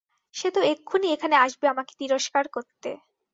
সে 0.33 0.47
তো 0.55 0.61
এক্ষুনি 0.71 1.07
এখানে 1.11 1.35
আসবে 1.37 1.65
আমাকে 1.67 1.93
তিরস্কার 1.99 2.45
করতে। 2.47 2.89